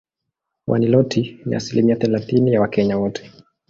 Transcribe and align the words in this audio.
Waniloti 0.67 1.39
ni 1.45 1.55
asilimia 1.55 1.95
thellathini 1.95 2.53
ya 2.53 2.61
Wakenya 2.61 2.97
wote 2.97 3.31